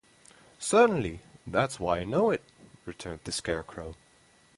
[0.57, 2.41] "Certainly; that is why I know it,"
[2.87, 3.95] returned the Scarecrow.